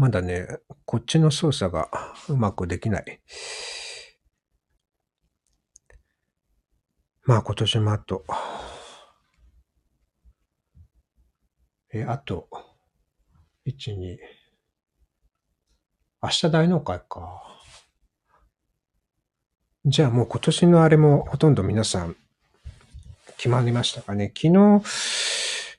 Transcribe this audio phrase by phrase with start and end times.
[0.00, 0.46] まだね、
[0.86, 1.90] こっちの操作が
[2.30, 3.20] うまくできない。
[7.24, 8.24] まあ今年もあと、
[11.92, 12.48] え、あと、
[13.66, 14.16] 1、2、
[16.22, 17.42] 明日大納会か。
[19.84, 22.16] じゃあもう今年のあれもほとんど皆さん
[23.36, 24.32] 決まりましたかね。
[24.34, 24.80] 昨日、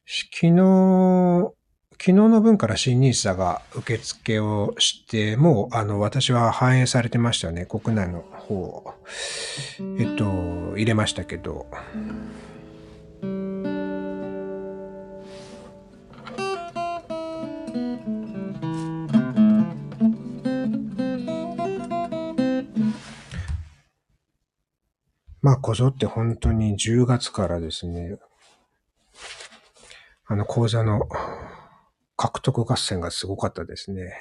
[0.06, 1.56] 昨日、
[2.04, 7.68] 昨日の分から新 nisa が受付をして、もう、あの、私は反映されてましたよね。
[7.68, 8.96] 国内の方、
[10.00, 10.26] えっと、
[10.76, 11.68] 入れましたけど。
[25.44, 28.18] まあ、こぞって本当に10月からですね、
[30.26, 31.08] あの、講座の
[32.22, 34.14] 獲得合戦がすごかったですね。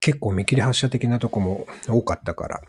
[0.00, 2.60] 結構見切り発車的なとこも多かったから、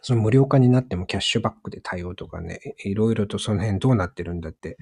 [0.00, 4.78] その無料化になってもキャッシュバックで対応とかね、いろいろとその辺どうなってるんだって、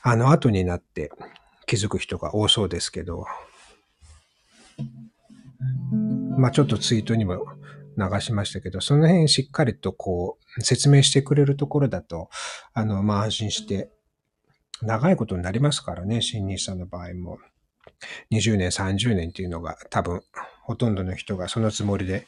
[0.00, 1.12] あの後になって
[1.66, 3.26] 気づく人が多そうですけど、
[6.38, 7.44] まあちょっとツイートにも
[7.98, 12.30] 流しましたけど、その辺しっかりとこう説明してくれるところだと、
[12.72, 13.90] あの、まあ安心して
[14.82, 17.38] 長いことになりますからね、新日産の場合も。
[18.30, 20.22] 20年、30年っていうのが多分
[20.62, 22.26] ほとんどの人がそのつもりで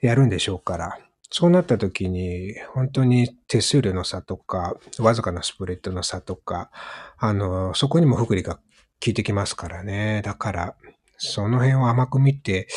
[0.00, 0.98] やるんでしょうから、
[1.30, 6.70] そうなった時に本当に手数料の差とか、わずかなスプレッドの差とか、
[7.18, 8.62] あの、そこにも福利が効
[9.08, 10.22] いてきますからね。
[10.24, 10.76] だから、
[11.18, 12.68] その辺を甘く見て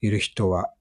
[0.00, 0.72] いる人は、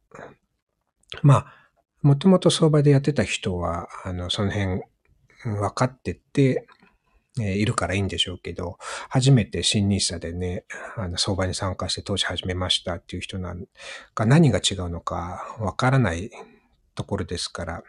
[1.21, 1.53] まあ、
[2.01, 4.81] もともと相場でやってた人は、あの、その辺
[5.43, 6.65] 分かってて、
[7.41, 8.77] えいるからいいんでしょうけど、
[9.09, 13.65] 初めて新 nisa でね、あの、相場に参加して投資始めましたっていう人なん
[14.13, 16.31] か何が違うのかわからない
[16.95, 17.83] ところですから。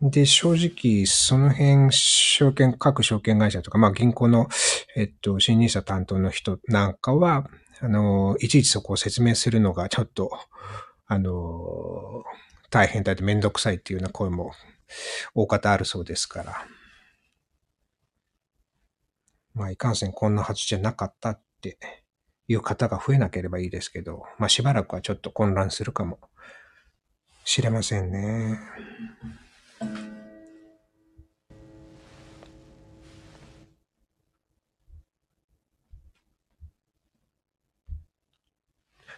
[0.00, 4.48] で、正直、その辺、証券、各証券会社とか、まあ銀行の、
[4.94, 7.48] えっと、新 nisa 担当の人なんかは、
[7.80, 10.30] あの、いちいちそこを説明するのがちょっと、
[11.06, 12.22] あの、
[12.70, 14.52] 大変だってめんどくさいっていうような声も
[15.34, 16.66] 大方あるそうですから。
[19.58, 21.78] まあ、いかんせんこんなはずじゃなかったって
[22.46, 26.18] いう方が増えなければいいですけど、まあ、しばらくはちょっと混乱するかも
[27.44, 28.60] しれませんね。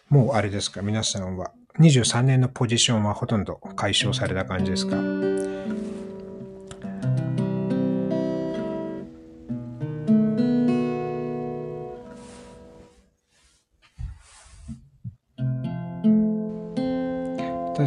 [0.09, 5.30] もうあれですか、皆さんは23年のポジションはほとんど解消された感じですか？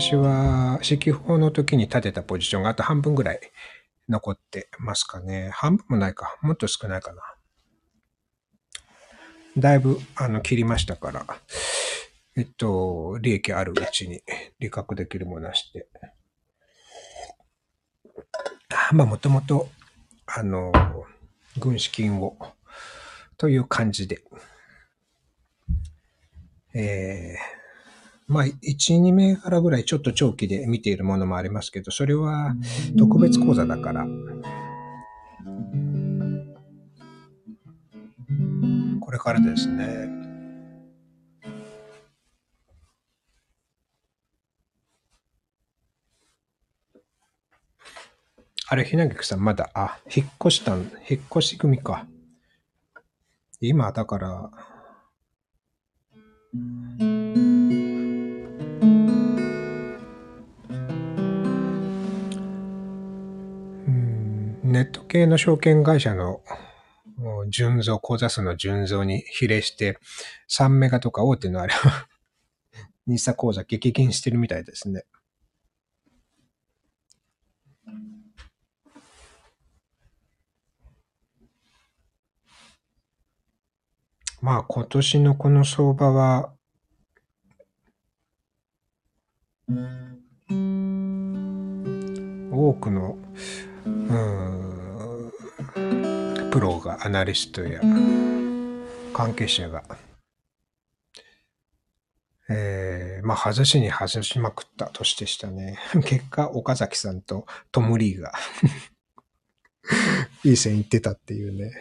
[0.03, 3.39] 私は、四季法の時に立てたポジションがあと半分ぐらい
[4.09, 5.49] 残ってますかね。
[5.53, 6.37] 半分もないか。
[6.41, 7.21] もっと少ないかな。
[9.57, 11.25] だいぶ、あの、切りましたから、
[12.35, 14.21] えっと、利益あるうちに
[14.59, 15.87] 利確できるものはして。
[18.91, 19.69] まあ、もともと、
[20.25, 20.73] あの、
[21.57, 22.37] 軍資金を、
[23.37, 24.21] という感じで、
[26.73, 27.52] えー、
[28.33, 32.55] まあ、1、2銘柄ぐらいちょっと長期で見ているものもありますけど、それは
[32.97, 34.07] 特別講座だから、
[38.99, 40.09] これからですね。
[48.67, 52.07] あれ、ひなぎくさんまだ、あ、引っ越したん、引っ越し組か。
[53.61, 54.49] 今、だから、
[64.73, 66.41] ネット系の証券会社の
[67.49, 69.99] 純増、口座数の純増に比例して、
[70.49, 72.07] 3メガとか大手のあれは
[73.05, 75.03] ニーサ口座激減してるみたいですね。
[84.41, 86.51] まあ今年のこの相場は、
[92.51, 93.17] 多くの、
[93.85, 94.62] うん、
[96.53, 97.81] プロが、アナリストや
[99.11, 99.83] 関係者が、
[102.47, 105.79] えー、まあ、外しに外しまくった年でしたね。
[106.05, 108.33] 結果、岡崎さんとトム・リーが
[110.45, 111.71] いい線いってたっていうね。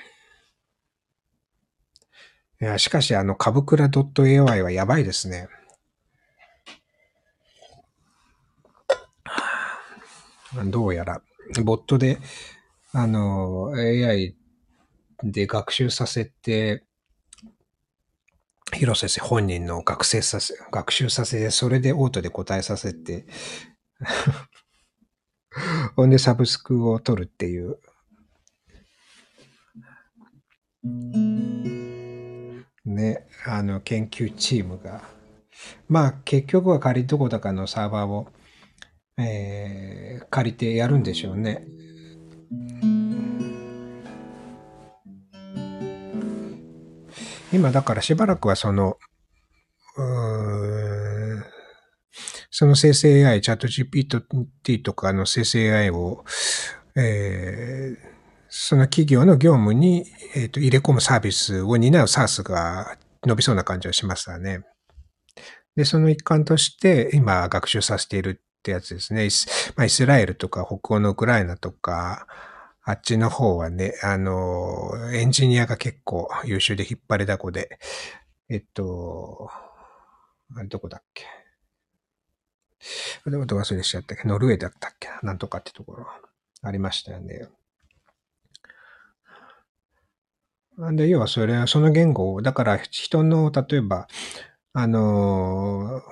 [2.63, 5.49] いや、しかし、あの、株倉 .ai はやばいですね。
[10.65, 11.21] どうやら、
[11.63, 12.17] ボットで、
[12.93, 14.35] あの、AI
[15.23, 16.85] で学習させて、
[18.75, 23.27] 広瀬先生本人の学生させ、学習させて、それでオートで答えさせて、
[25.97, 27.79] ほんでサブスクを取るっていう。
[32.85, 35.03] ね、あの、研究チームが。
[35.89, 38.29] まあ、結局は仮どこだかのサーバーを、
[39.19, 41.67] えー、借りてやるんでしょうね。
[47.53, 48.97] 今だからしばらくはその、
[52.51, 56.25] その生成 AI、チャット GPT とかの生成 AI を、
[56.97, 57.97] えー、
[58.49, 60.05] その企業の業務に、
[60.35, 64.65] えーと、入れ込むサービスを担う SARS が伸びそうな感じはしましたね。
[65.77, 69.29] で、その一環として今学習させているってやつですね。
[69.77, 72.27] まあ、イスラエルとか北欧のウクライナとか、
[72.85, 77.79] あっちの方はね、あの、エンジニアが結構優秀で引っ張りだこで、
[78.49, 79.49] えっと、
[80.57, 81.25] あれどこだっけ。
[83.25, 85.35] どこ忘れしちゃったっけノルウェーだったっけな？
[85.35, 86.07] んとかってところ。
[86.63, 87.49] ありましたよね。
[90.77, 94.09] なんで、要はそれはその言語を、だから人の、例えば、
[94.73, 96.03] あの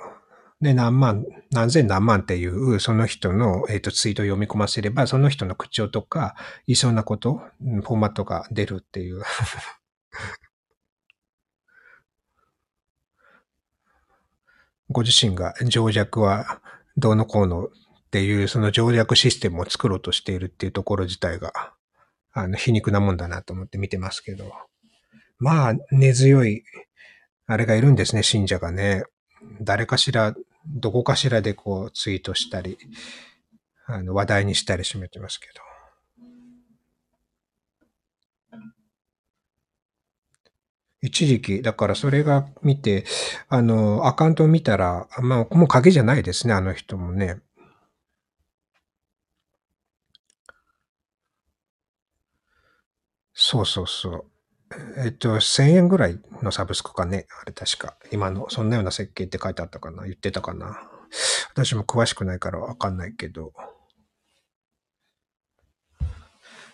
[0.61, 6.37] ね、何万、何千何万っていう、その人の、え、ー、と、ツイートを読み込ませれば、その人の口調とか、
[6.67, 9.23] いそうなこと、フォーマットが出るっていう
[14.91, 16.61] ご自身が情弱は
[16.99, 17.71] どうのこうのっ
[18.11, 21.73] ていう、その情弱システムを作ろうとしているっていうところ自体が、
[22.33, 24.53] あの、皮肉なもんだなと思って見てますけど。
[25.39, 26.65] まあ、根強い、
[27.47, 29.05] あれがいるんですね、信者がね。
[29.63, 30.35] 誰かしら
[30.67, 32.79] どこかしらでこうツイートしたり、
[33.87, 35.71] あの話題にしたりしめてますけど。
[41.03, 43.05] 一時期、だからそれが見て、
[43.49, 47.41] あの、アカウントを見たら、まあ、もう鍵じゃないですね、あの人もね。
[53.35, 54.30] そうそうそう。
[54.97, 57.27] えっと、1000円ぐらいのサブスクかね。
[57.43, 57.97] あれ確か。
[58.13, 60.05] 今の、そんなような設計って書いてあったかな。
[60.05, 60.81] 言ってたかな。
[61.53, 63.53] 私も詳しくないからわかんないけど。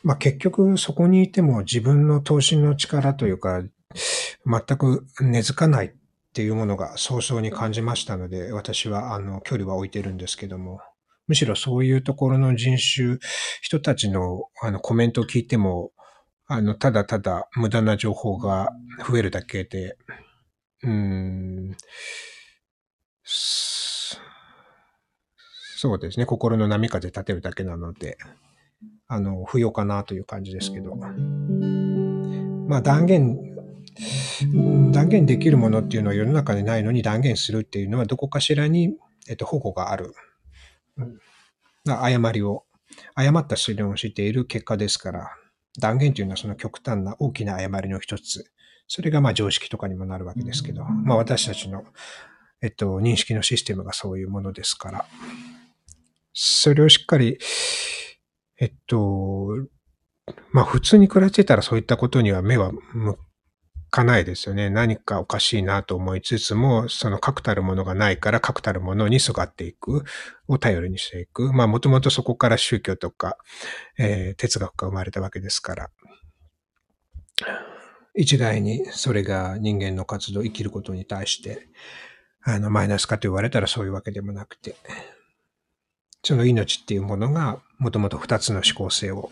[0.02, 3.62] まあ結局そこにいても自分の投資の力というか、
[4.44, 5.90] 全く根付かないっ
[6.32, 10.80] ていうものが早々に感じましたので、私はあの距離は置いてるんですけども、
[11.26, 13.18] むしろそういうところの人種、
[13.62, 15.90] 人たちのあのコメントを聞いても、
[16.48, 18.72] あの、ただただ無駄な情報が
[19.08, 19.96] 増えるだけで、
[20.82, 21.76] うん、
[23.24, 24.18] そ
[25.94, 28.16] うですね、心の波風立てるだけなので、
[29.08, 30.94] あの、不要かなという感じですけど。
[30.94, 33.38] まあ断言、
[34.92, 38.96] 断言できるものっていうのは世の中にないのに断言するっていうのはどこかしらに、
[39.28, 40.14] えっと、保護がある。
[40.96, 41.18] うん、
[41.92, 42.64] 誤りを、
[43.14, 45.30] 誤った推論をしている結果ですから、
[45.80, 48.50] 断言というのはその極端な大きな誤りの一つ。
[48.88, 51.84] それがまあ常識とかにもなるわけですけど、まあ私たちの、
[52.62, 55.04] えっと、認識のシステムがそういうものですから、
[56.32, 57.38] それをしっかり、
[58.60, 59.48] えっと、
[60.52, 63.18] まあ普通に暮らしてたらそういったことには目は向
[63.96, 64.68] かないですよね。
[64.68, 70.04] 何かおかしいなと思いつつも、その確たるものがないから確たるものにすがっていく、
[70.48, 71.54] を頼りにしていく。
[71.54, 73.38] まあもともとそこから宗教とか、
[73.98, 75.90] えー、哲学が生まれたわけですから。
[78.14, 81.68] 一概にそれが人間の活動、生きることに対して、
[82.42, 84.76] あの、マイナスかと言われたらそういうわけでもなくて、
[86.22, 89.30] その命っていうものがもともと二つの思考性を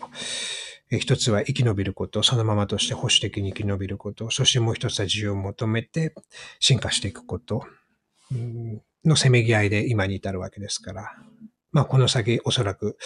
[0.91, 6.13] 一つは生き延びること、そのままとして保守的に生き延びること、そしてもう一つは自由を求めて
[6.59, 7.65] 進化していくこと
[9.03, 11.11] のせめぎ合いで今に至るわけですから、
[11.71, 12.97] まあこの先おそらく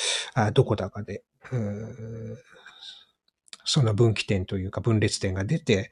[0.53, 1.23] どこだかで、
[3.63, 5.91] その分岐点というか分裂点が出て、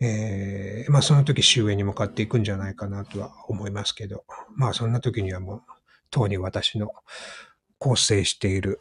[0.00, 4.24] えー、まあその時終焉に向かっていくんじゃないかなとは思いますけど、
[4.56, 5.62] まあそんな時にはもう、
[6.10, 6.90] 当に私の
[7.78, 8.78] 構成している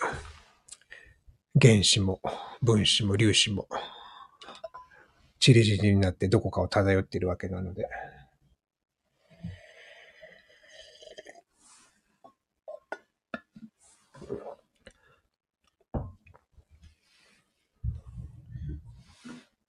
[1.59, 2.21] 原子も
[2.61, 3.67] 分子も粒子も、
[5.39, 7.87] チリチリになってどこかを漂っているわけなので、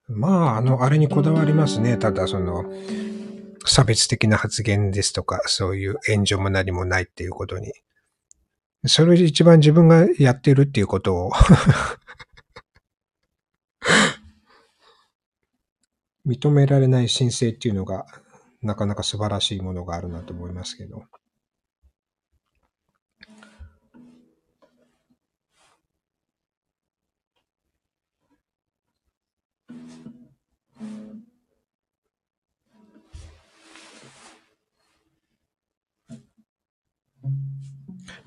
[0.07, 1.97] まあ、あの、あれにこだわりますね。
[1.97, 2.65] ただ、その、
[3.65, 7.73] 差別的な発言ですとか、そういう援助も何もないっていうことに。
[8.85, 11.31] それで一番自分がやってるっていうことを
[16.27, 18.05] 認められない申請っていうのが、
[18.61, 21.03] なかなか素晴らしいものがあるなと思いますけど。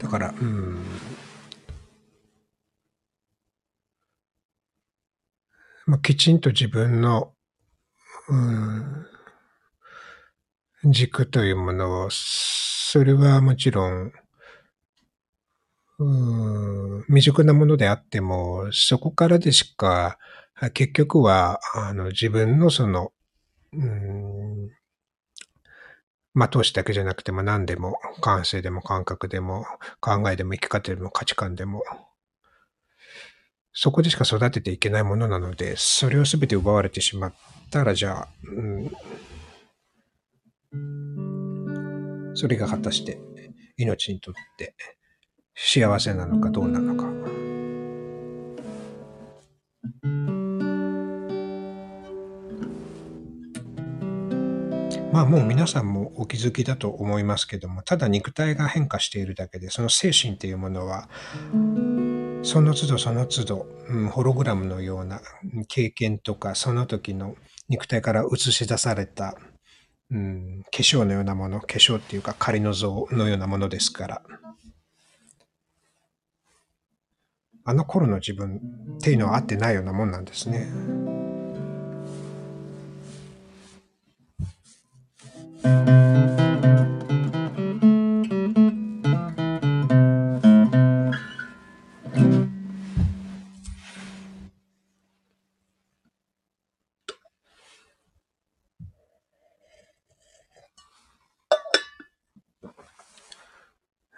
[0.06, 0.84] だから、うん。
[5.86, 7.32] まあ、きちんと自分の、
[8.28, 8.36] う
[10.88, 14.12] ん、軸というものを、それはもちろん、
[15.98, 20.18] うん、未熟なものであっても、そこからでしか、
[20.72, 23.10] 結局は、あの、自分のその、
[23.72, 24.25] うん、
[26.37, 29.64] まあ、投資だけじゃなくても何でも、感性でも感覚でも、
[30.00, 31.83] 考えでも生き方でも価値観でも、
[33.73, 37.35] そこでしか育てていけないものなので、それを全て奪われてしまっ
[37.71, 38.93] たら、じゃあ、うん、
[42.35, 43.19] それが果たして
[43.78, 44.75] 命にとって
[45.55, 47.07] 幸せなのかどうなのか。
[55.16, 61.08] まあもう皆さんもお気づきだと思いますけども、ただ肉体が変化しているだけで、その精神っていうものは、
[62.42, 65.23] その都度その都度、うん、ホログラムのような
[65.68, 67.35] 経験とか、その時の
[67.70, 69.38] 肉体から映し出された、
[70.11, 74.23] うん、化粧のようなもの、化粧っていうか仮の像のようなものですから、
[77.64, 78.61] あの頃の自分
[78.99, 80.68] っていうのは合ってないようなもんなんですね。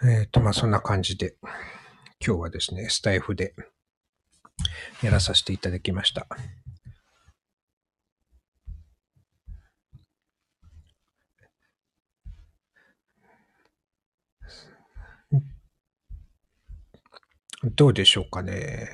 [0.01, 1.35] えっ、と、まあ、そんな感じで、
[2.25, 3.55] 今日はですね、スタイフで
[5.03, 6.27] やらさせていただきました。
[17.79, 18.89] どうでしょうかね。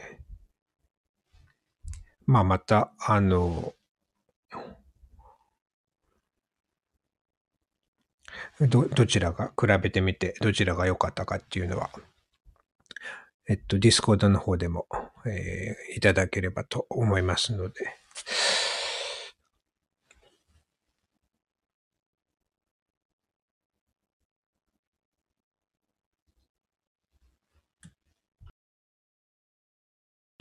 [2.26, 3.72] まあ、また、あの、
[8.60, 11.88] ど、どちらが比べてみて、どちらが良かったかっていうのは、
[13.48, 14.86] えっと、 Discord の方でも、
[15.24, 17.96] えー、いただければと思いますので、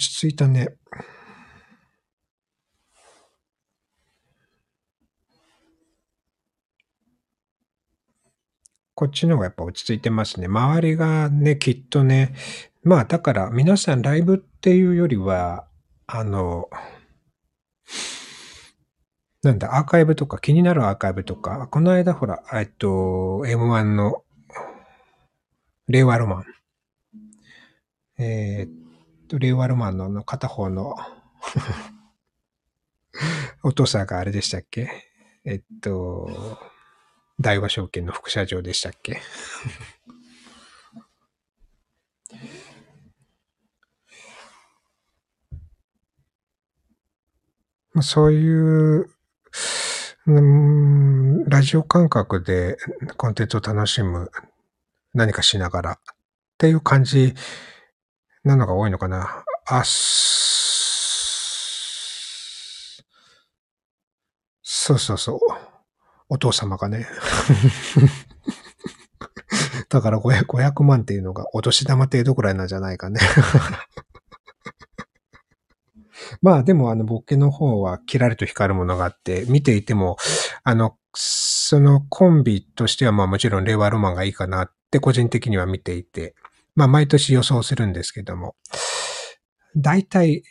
[0.03, 0.75] 落ち着いたね。
[8.95, 10.47] こっちの方がやっぱ落ち着いてますね。
[10.47, 12.35] 周りがね、きっとね、
[12.83, 15.67] まあだから皆さんライブっていうよりは、
[16.05, 16.69] あの、
[19.41, 24.23] なんだ、アーカイブとか、気になるアーカイブとか、この間ほら、えっと、M1 の、
[25.87, 26.45] 令和ロマン。
[28.19, 28.82] えー、っ
[29.27, 30.95] と、令和ロマンの片方の
[33.63, 34.89] お父さんがあれでしたっけ？
[35.45, 36.59] えっと、
[37.39, 39.21] 大和証券の副社長でしたっけ？
[47.93, 49.09] まあ、そういう、
[50.25, 52.77] うん、ラジオ感覚で
[53.17, 54.31] コンテンツを楽しむ、
[55.13, 55.99] 何かしながらっ
[56.57, 57.35] ていう感じ
[58.43, 59.43] なのが多いのかな。
[59.67, 59.93] あ、そ
[64.95, 65.39] うそうそう。
[66.29, 67.07] お父様がね。
[69.89, 73.19] だから 500, 500万っていうのがお年玉程度くらいなんじゃないかね。
[76.41, 80.17] まあでもあのボケの方はキラリと光るものがあって、見ていても、
[80.63, 86.35] あの、そのコンビとしてはまあもちろん令和ロマンがいいかなって個人的には見ていて、
[86.75, 88.55] まあ、毎年予想するんですけども、
[89.75, 90.43] 大体、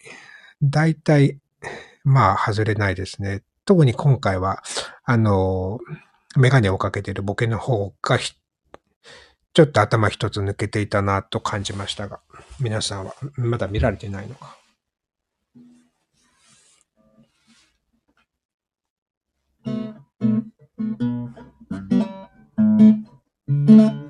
[0.62, 1.38] 大体、
[2.05, 3.43] まあ、外れないですね。
[3.64, 4.62] 特に今回は、
[5.05, 5.79] あの、
[6.37, 12.21] メガネをかけてるボケの方が、ちょっと頭一つ抜けていたなと感じましたが、
[12.61, 14.57] 皆さんはまだ見られてないのか。
[23.49, 24.01] うん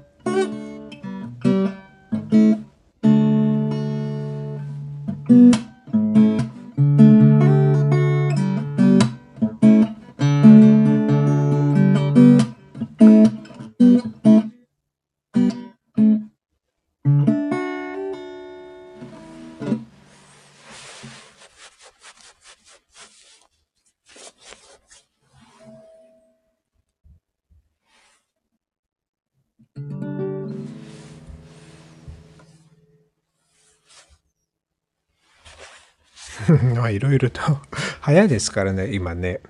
[36.77, 37.41] まあ、いろいろと
[38.01, 39.41] 早いですからね、今ね。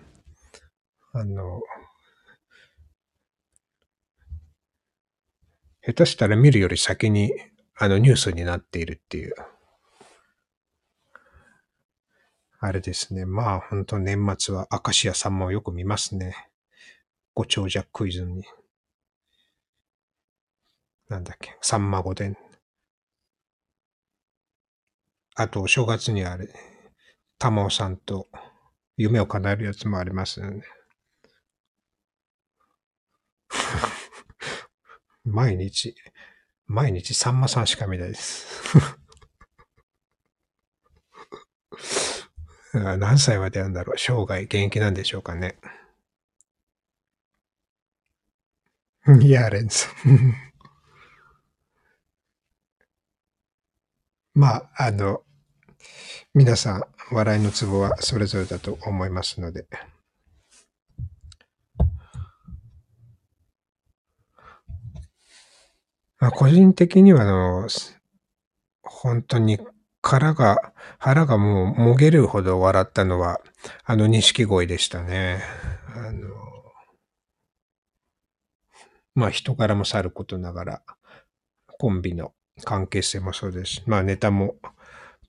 [1.12, 1.60] あの、
[5.84, 7.32] 下手したら見るより先に、
[7.74, 9.34] あの、ニュースになっているっていう。
[12.60, 13.26] あれですね。
[13.26, 16.36] まあ、本当年末は明石家さんもよく見ますね。
[17.34, 18.44] ご長者クイズに。
[21.08, 22.36] なんだっけ、さんま御殿。
[25.34, 26.48] あと、お正月にあれ、
[27.42, 28.28] 玉尾さんと
[28.96, 30.62] 夢を叶えるやつもありますね。
[35.24, 35.96] 毎日、
[36.66, 38.46] 毎日さんまさんしか見ないです。
[42.74, 45.56] 何歳までやるんだろう生涯現役なんでしょうかね。
[49.20, 49.88] いや、レンズ。
[54.32, 55.24] まあ、あの、
[56.34, 56.82] 皆さん、
[57.14, 59.66] 笑いのツボはそれぞれだと思いますので。
[66.18, 67.68] まあ、個人的には、あの、
[68.82, 69.58] 本当に
[70.00, 73.38] 殻が、腹がもうもげるほど笑ったのは、
[73.84, 75.42] あの錦鯉でしたね。
[75.94, 76.28] あの、
[79.14, 80.82] まあ人柄もさることながら、
[81.66, 82.32] コンビの
[82.64, 84.56] 関係性もそうですし、まあネタも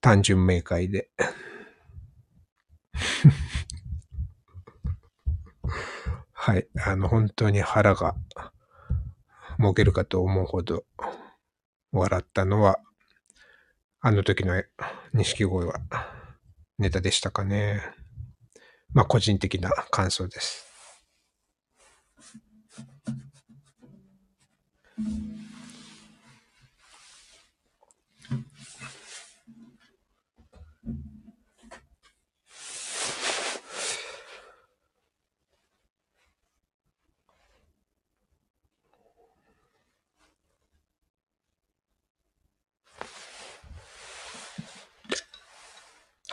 [0.04, 1.10] 単純明快で。
[6.34, 6.68] はい。
[6.86, 8.14] あの、本当に腹が
[9.58, 10.84] もげるかと思うほど
[11.94, 12.82] 笑ったのは、
[14.02, 14.62] あの時の
[15.14, 15.80] 錦鯉は
[16.78, 17.82] ネタでしたかね。
[18.92, 20.68] まあ、個人的な感想です。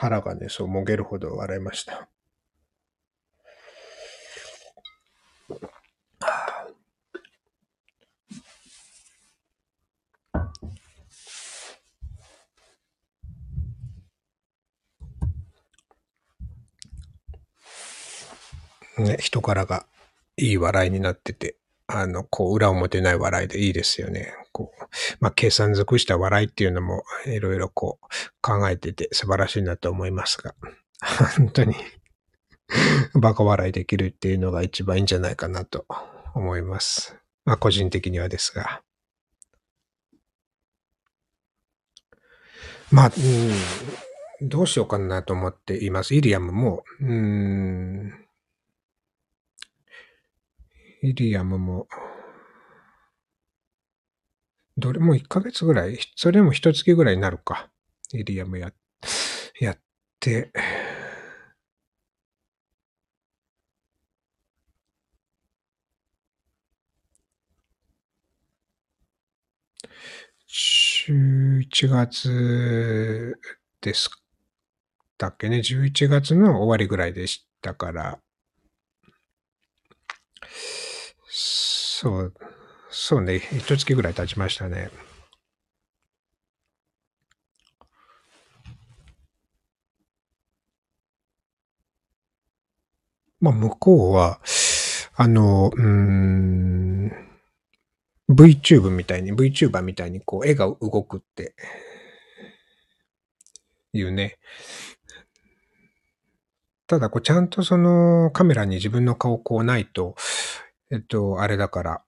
[0.01, 2.09] 腹がね、そうもげるほど笑いました。
[18.97, 19.85] ね、人柄が
[20.39, 24.33] いい笑いになってて、あの、こう、裏表ない笑いでいいですよね。
[25.21, 28.07] まあ、計算尽くした笑いっていうのも、いろいろこう、
[28.41, 30.55] 考えてて素晴らしいなと思いますが、
[31.37, 31.75] 本当に
[33.21, 35.87] バカ笑いできるっていうのが一番いいんじゃないかなと
[36.35, 37.17] 思います。
[37.45, 38.83] まあ、個人的にはですが。
[42.91, 43.13] まあ、
[44.41, 46.15] うん、どうしようかなと思っています。
[46.15, 48.27] イリアムも、うん、
[51.03, 51.87] イリアムも、
[54.81, 57.71] どれも1ヶ月ぐらい、それも1月ぐらいになるか。
[58.13, 58.73] イリアムや、
[59.61, 59.79] やっ
[60.21, 60.53] て、
[70.49, 73.39] 11月
[73.81, 74.11] です
[75.19, 75.59] だっけね。
[75.63, 78.21] 11月の終わりぐらいでしたから、
[81.29, 82.35] そう、
[82.91, 83.39] そうね。
[83.39, 84.91] 一月ぐらい経ちましたね。
[93.41, 94.41] まあ、向こうは、
[95.15, 97.11] あの、うん、
[98.29, 101.55] VTube みたいに、VTuber みたいに、こう、絵が動くって
[103.93, 104.39] いうね。
[106.87, 110.17] ただ、こう、ちゃんとそのカメラに自分の顔こうないと、
[110.91, 112.03] えっと、あれだから、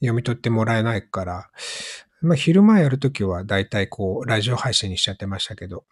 [0.00, 1.50] 読み取ってもらえないから、
[2.20, 5.84] まあ、昼間やるときはだいたいこう、ラジオ配信にしちゃってましたけど、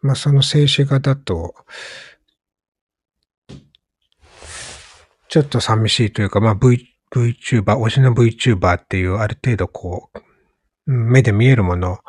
[0.00, 1.54] まあ、その静止画だと、
[5.28, 10.10] ちょっと寂しいというか、まあ、V、VTuber、推しの VTuber っていうある程度こ
[10.86, 12.00] う、目で見えるもの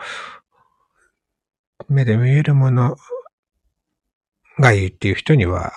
[1.88, 2.96] 目で見えるもの
[4.60, 5.74] がいいっていう人には、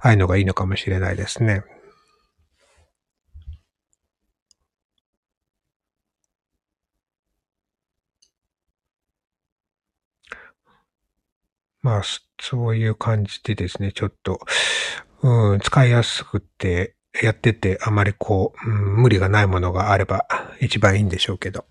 [0.00, 1.62] ああいうのがいいのかもしれないですね。
[11.82, 12.02] まあ、
[12.40, 14.38] そういう感じでですね、ちょっと、
[15.22, 20.26] うん、使いやすくて、やっててあまりこう、うん、無理がないものがあれば
[20.60, 21.64] 一番いいんでしょうけど。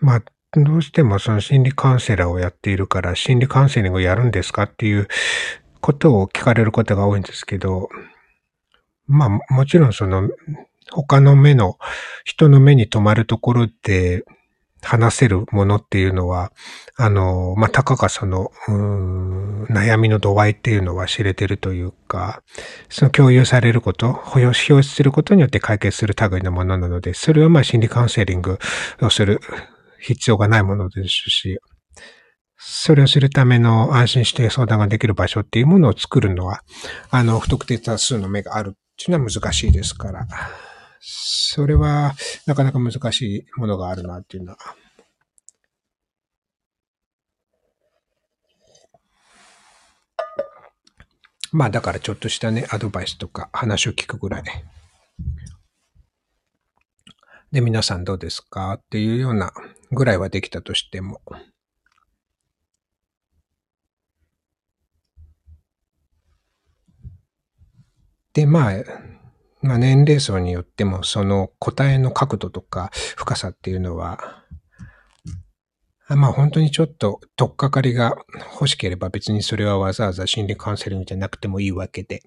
[0.00, 5.08] まあ、どうしてもその心理カウンセラーをやっているから、心理カウンセリングをやるんですかっていう
[5.80, 7.88] ことを聞かれることが多いんですけど、
[9.06, 10.30] まあ、もちろんその、
[10.92, 11.78] 他の目の、
[12.24, 14.24] 人の目に留まるところで
[14.82, 16.52] 話せるものっていうのは、
[16.96, 18.52] あの、まあ、たかがその、
[19.70, 22.42] 悩みの度合いっていうのは知れてるというか、
[22.88, 28.58] その共有されること、表出することによって解決する類のものなので、それはまあ心理カウンセリング
[29.00, 29.40] をする
[30.06, 31.58] 必要がないものですし、
[32.56, 36.62] それをするための安心して相談ができる場所っていうものを作るのは、
[37.10, 40.26] あの、不特定多数の目があるっていうのは難しいですから、
[41.00, 42.14] それは
[42.46, 44.58] なかなか難しいものがあるなっていうのは。
[51.52, 54.44] まあだからちょっとしたね、アドバイスとか話を聞くぐらい。
[57.52, 58.72] で、皆さんどうですか？
[58.72, 59.52] っていうような
[59.94, 61.20] ぐらいはできたとしても。
[68.32, 68.72] で、まあ、
[69.62, 74.44] まあ、年齢層によっても、その答えの角度とか深さっていうのは、
[76.08, 78.14] まあ本当にちょっと取っかかりが
[78.52, 82.22] 欲しければ別にそれはわざわざ心理カウンセリングじゃなくてもいいわけで、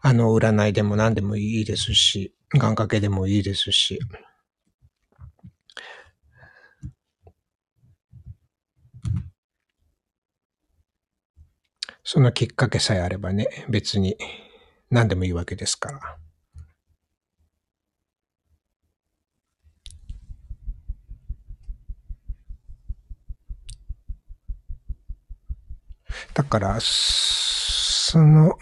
[0.00, 3.98] あの占いでも何でもいいですし、願掛けでもいいですし、
[12.12, 14.16] そのきっかけさえあればね、別に
[14.90, 16.16] 何でもいいわけですから。
[26.34, 28.58] だから、その、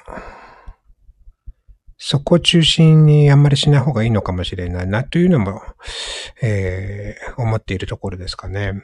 [1.97, 5.63] そこを中心にあんまりしない方がいいのかもしれないなというのも、
[6.43, 8.75] えー、思っているところですかね。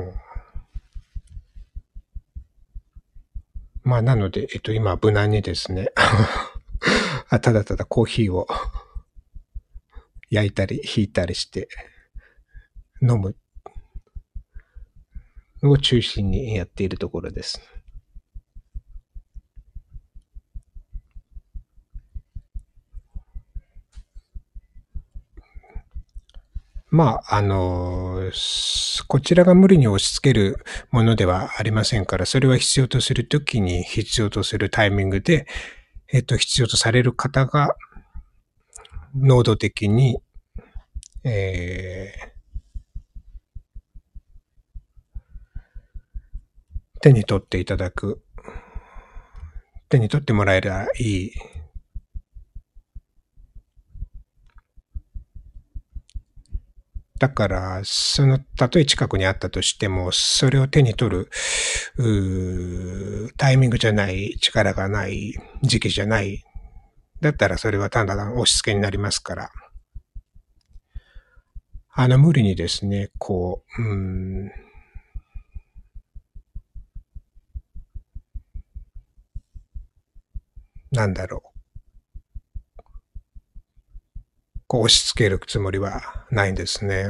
[0.00, 0.14] う。
[3.84, 5.88] まあ、なので、えっと、今、無難にですね
[7.30, 8.48] あ、ただただコーヒーを
[10.30, 11.68] 焼いたり、引いたりして、
[13.00, 13.36] 飲む
[15.62, 17.60] を中心にやっているところです。
[26.88, 28.30] まあ、あの、
[29.04, 35.46] こちらが無理に押し付けるものではありませんから、それは必要とするときに必要とするタイミングで、
[36.12, 37.76] えっと、必要とされる方が、
[39.14, 40.18] 濃度的に、
[41.24, 48.22] えー、手に取っていただく、
[49.88, 51.32] 手に取ってもらえればいい
[57.18, 61.30] だから、その、たとえ近くにあったとしても、それを手に取る、
[63.36, 66.42] タイミングじゃない、力がない、時期じゃない。
[67.20, 69.50] だったらそれは単なる押し付けになりますから。
[71.94, 74.50] あの、無理にですね、こう、うん、
[80.90, 81.55] なんだろう。
[84.66, 87.06] こう押し付けるつもりはないんですね。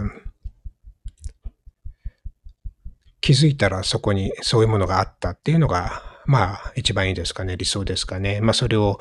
[3.21, 8.41] 気づいたらそこにそういうものがあったっていうのが、まあ一番いいですかね、理想ですかね。
[8.41, 8.99] まあそれを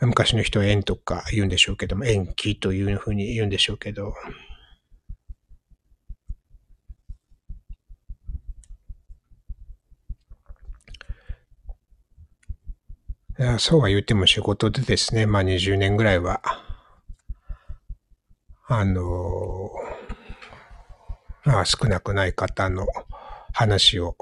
[0.00, 4.14] 昔の人は縁とか言うんでしょうけども、縁気というふうに言うんでしょうけど、
[13.58, 16.42] そうは言っても仕事でですね、まあ20年ぐらいは
[18.72, 19.68] あの、
[21.44, 22.86] まあ、少なくない方の
[23.52, 24.16] 話を、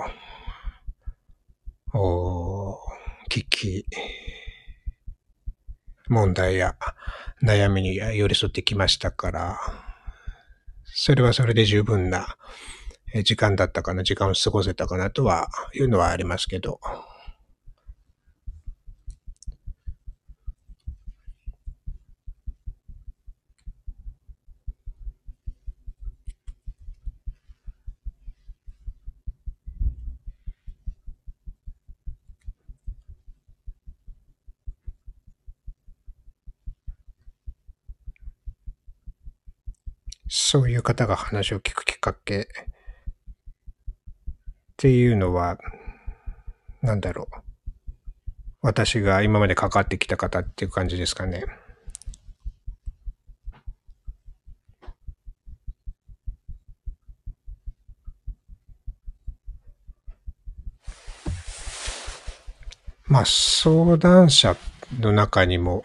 [3.28, 3.84] 聞き、
[6.08, 6.76] 問題や
[7.42, 9.58] 悩みに寄り添ってきましたから、
[10.86, 12.38] それはそれで十分な
[13.24, 16.80] 時間だったかな、時間を過ごせたかなとはいうのはありますけど、
[40.58, 42.46] そういう方が話を聞くきっかけっ
[44.76, 45.56] ていうのは、
[46.82, 47.36] なんだろう。
[48.60, 51.44] 私が今まで関わってきた方っていう感じですかね。
[63.06, 64.56] まあ、相談者
[64.98, 65.84] の中にも、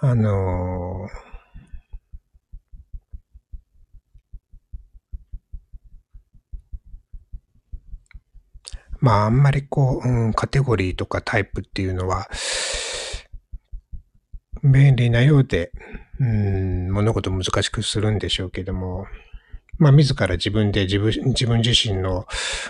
[0.00, 1.33] あのー
[9.04, 12.26] まあ、あんまりこう、うん、カテゴリーとかタイプっていうのは、
[14.62, 15.72] 便利なようで、
[16.18, 19.04] うん、物事難しくするんでしょうけども、
[19.76, 22.26] まあ、自ら自分で自分自分自身の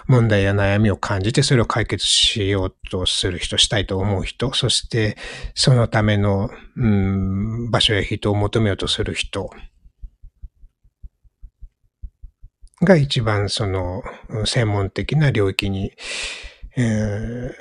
[0.09, 5.17] 問題や悩みを感じて、それを解決しようとする人、したいと思う人、そして
[5.55, 9.51] そのための、うん、場所や人を求めようとする人、
[12.85, 14.03] が一番その
[14.45, 15.93] 専門的な領域に、
[16.77, 17.53] えー、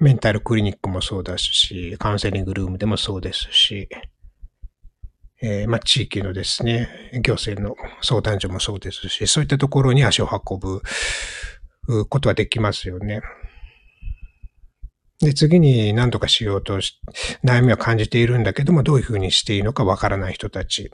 [0.00, 3.88] メンタルクリニックもそうですし、カウンセリングルームでもそうですし、
[5.42, 6.88] えー、まあ、地域のですね、
[7.22, 10.80] 行政の相談所もそうですし、そういったところに足を運ぶ
[12.08, 13.20] ことはできますよね。
[15.20, 17.00] で、次に何とかしようとし
[17.44, 20.90] 悩みを感じているんだけども、どういうふうにしていいのかわからない人たち。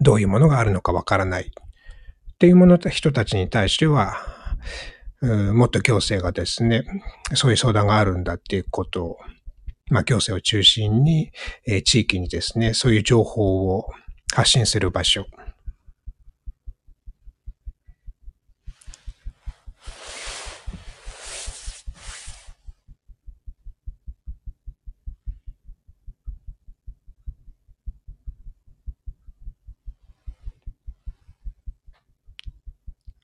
[0.00, 1.44] どういうものがあるのかわからない。
[1.44, 4.16] っていうもの人たちに対しては、
[5.20, 6.84] もっと行政がですね、
[7.34, 9.16] そういう相談があるんだっていうことを、
[9.90, 11.32] まあ行政を中心に、
[11.66, 13.88] え地域にですね、そういう情報を
[14.32, 15.26] 発信する場所、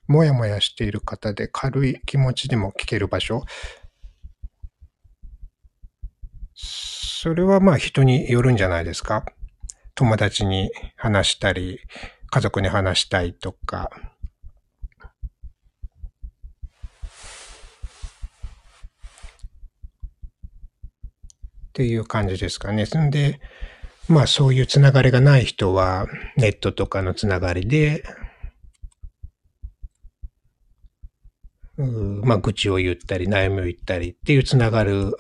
[0.07, 3.45] もやもやしている方で軽い気持ちでも聞ける場所。
[6.55, 9.25] それはまあ人によるんじゃないですか。
[9.95, 11.81] 友達に話したり、
[12.31, 13.90] 家族に話したいとか。
[21.69, 22.87] っていう感じですかね。
[22.87, 23.40] そんで、
[24.09, 28.05] まあそういうつながりがない人は、ネットとかのつながりで
[31.77, 35.17] まあ、愚痴を言ったり、悩みを言ったりっていうつながる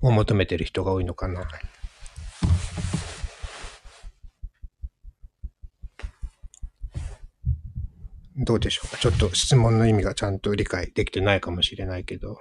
[0.00, 1.42] を求めてる人が多いのかな。
[8.36, 8.96] どうでしょうか。
[8.96, 12.40] ちょっと質問の意味がちゃんと理解できてないかもしれないけど。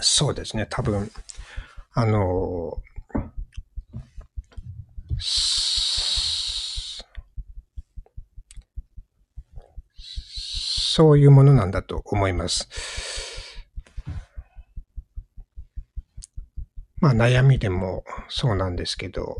[0.00, 1.10] そうですね、多分、
[1.94, 2.78] あの、
[10.98, 12.68] そういうものなんだと思います。
[17.00, 19.36] まあ悩みでもそうなんですけど、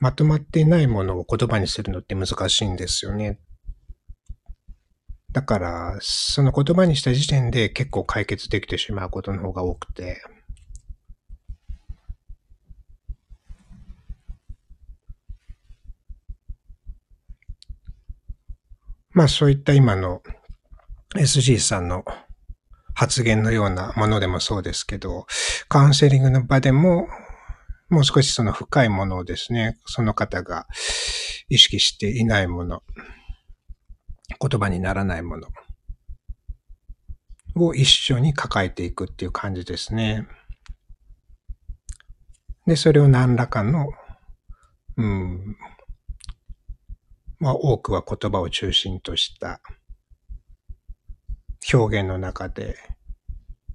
[0.00, 3.38] まとまっていないものを言葉にするのって難しいんですよね。
[5.32, 10.22] だから、その言葉にした時点で結構解決できてしまうことの方が多くて、
[19.12, 20.22] まあそういった今の
[21.16, 22.04] SG さんの
[22.94, 25.26] 発言のようなものでもそうですけど、
[25.68, 27.08] カウンセリングの場でも、
[27.88, 30.66] もう少しその深いものをですね、その方が
[31.48, 32.82] 意識していないもの、
[34.40, 35.48] 言葉にならないもの
[37.56, 40.26] を一緒に抱えていくっていう感じですね。
[42.66, 43.90] で、それを何らかの、
[44.96, 45.56] うん、
[47.38, 49.60] まあ多くは言葉を中心とした
[51.72, 52.76] 表現の中で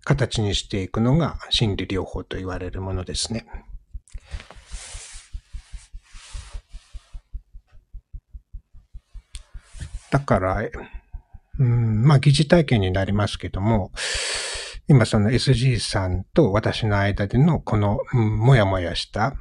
[0.04, 3.46] 形にしていくのが心理療法と言われるものですね。
[10.16, 10.62] だから、
[11.60, 13.92] うん、まあ疑似体験になりますけども、
[14.88, 19.36] 今その SG さんと私の間でのこの、うん、もやもやした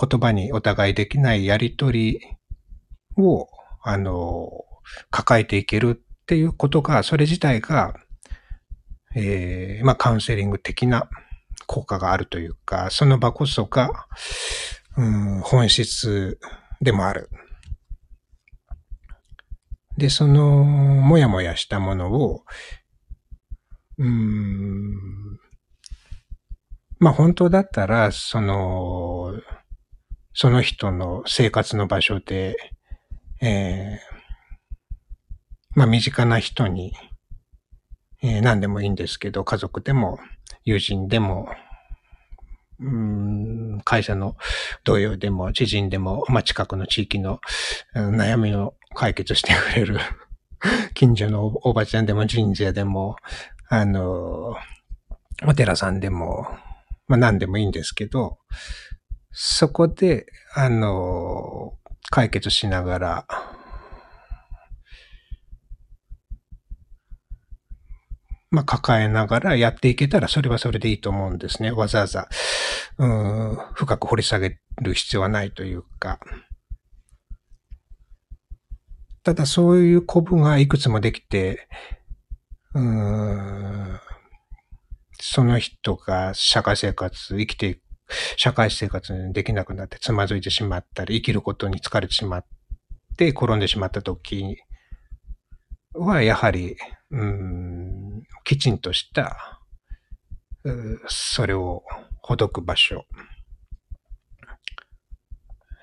[0.00, 2.20] 言葉にお互いできないやりとり
[3.18, 3.48] を、
[3.82, 4.48] あの、
[5.10, 7.94] 抱えていけるっていうことが、それ自体が、
[9.14, 11.10] えー、まあカウンセリング的な
[11.66, 14.06] 効果があるというか、その場こそが、
[14.96, 16.38] うん、本質
[16.80, 17.28] でもある。
[19.96, 22.44] で、その、もやもやしたものを、
[23.98, 25.38] うーん、
[26.98, 29.34] まあ本当だったら、その、
[30.34, 32.56] その人の生活の場所で、
[33.42, 34.12] えー、
[35.74, 36.94] まあ身近な人に、
[38.22, 40.18] えー、何でもいいんですけど、家族でも、
[40.64, 41.48] 友人でも、
[42.78, 44.36] うん会社の
[44.84, 47.40] 同僚でも、知人でも、まあ、近くの地域の
[47.94, 49.98] 悩みを解決してくれる
[50.94, 53.16] 近所のおばちゃんでも神社でも、
[53.68, 54.56] あの、
[55.46, 56.46] お寺さんでも、
[57.08, 58.38] まあ何でもいいんですけど、
[59.32, 61.74] そこで、あの、
[62.10, 63.26] 解決しながら、
[68.50, 71.72] まあ、抱えながらやっていけたら、それはそれでいいと思うんですね。
[71.72, 72.28] わざわざ、
[72.98, 76.20] うん、深く掘り下げる必要はないというか。
[79.24, 81.68] ただ、そういう古文がいくつもできて、
[82.74, 84.00] うん、
[85.20, 87.82] その人が社会生活、生きていく、
[88.36, 92.46] 社会生活にできなくなってつまずいてしまったり、生きることに疲れてしまっ
[93.16, 94.58] て、転んでしまった時
[95.94, 96.76] は、やはり、
[97.10, 99.60] うん、きちんとした、
[101.06, 101.84] それを
[102.20, 103.04] ほどく場所、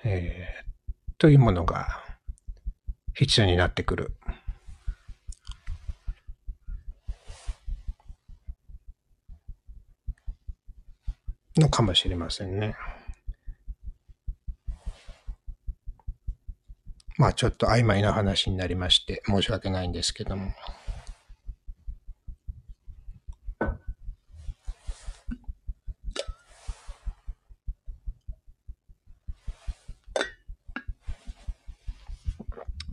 [0.03, 2.08] えー、というものが
[3.19, 4.13] 必要になってくる。
[11.57, 12.77] のかもしれませんね。
[17.17, 20.53] まあちょっと曖昧な話になりまして申し訳ないんですけども。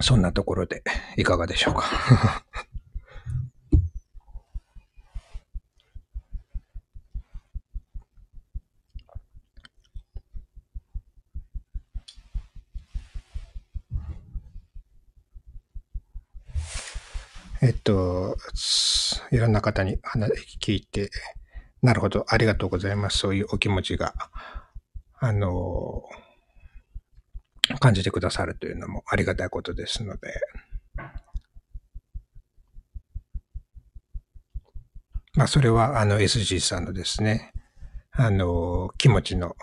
[0.01, 0.83] そんなところで
[1.17, 2.45] いかがでしょうか？
[17.63, 18.37] えっと、
[19.31, 20.31] いろんな方に話
[20.61, 21.11] 聞いて、
[21.83, 23.19] なるほど、ありがとうございます。
[23.19, 24.15] そういうお気持ちが、
[25.19, 26.03] あの、
[27.79, 30.33] 感じてくださるというのもありがたいことですので、
[35.35, 37.53] まあ、それは、あの、SG さんのですね、
[38.13, 39.55] あの、気持ちの、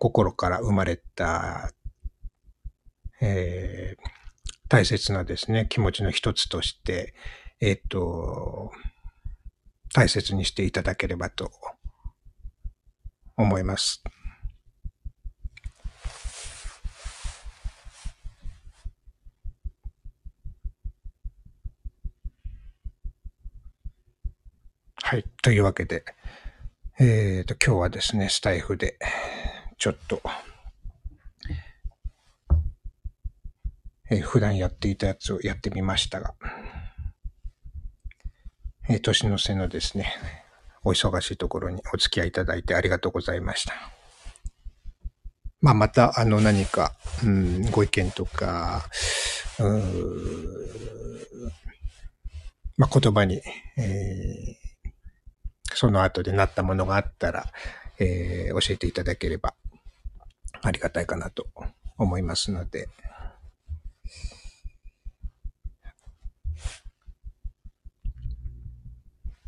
[0.00, 1.70] 心から生まれた、
[3.20, 4.10] えー、
[4.68, 7.14] 大切なですね、気持ちの一つとして、
[7.60, 8.72] えっ、と、
[9.94, 11.52] 大切にしていただければと
[13.36, 14.02] 思います。
[25.08, 25.24] はい。
[25.40, 26.04] というわけで、
[26.98, 28.98] えっ、ー、と、今日はですね、スタイフで、
[29.78, 30.20] ちょっと、
[34.10, 36.34] えー、普段やっていたやつをやってみましたが、
[38.88, 40.12] えー、年の瀬のですね、
[40.82, 43.74] お忙しいところにお付き合いいただいてありがとうございました。
[45.60, 48.84] まあ、また、あの、何か、うん、ご意見とか、
[49.60, 49.62] う
[52.76, 53.40] まあ、言葉に、
[53.76, 54.65] えー、
[55.76, 57.52] その後でなったものがあったら、
[57.98, 59.54] えー、教えていただければ
[60.62, 61.46] ありがたいかなと
[61.98, 62.88] 思いますので、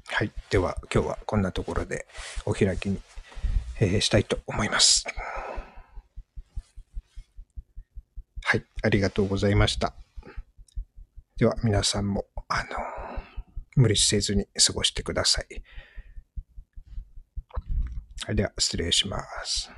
[0.05, 0.33] はい。
[0.51, 2.07] では、今日はこんなところで
[2.45, 3.01] お開きに、
[3.81, 5.07] えー、したいと思います。
[8.43, 8.65] はい。
[8.83, 9.95] ありがとうございました。
[11.39, 12.69] では、皆さんも、あの、
[13.77, 15.63] 無理せずに過ごしてください。
[18.27, 18.37] はい。
[18.37, 19.71] では、失礼します。